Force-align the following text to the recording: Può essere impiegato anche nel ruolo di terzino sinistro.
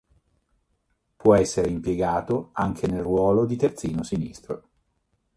Può 1.15 1.35
essere 1.35 1.69
impiegato 1.69 2.49
anche 2.53 2.87
nel 2.87 3.03
ruolo 3.03 3.45
di 3.45 3.55
terzino 3.55 4.01
sinistro. 4.01 4.69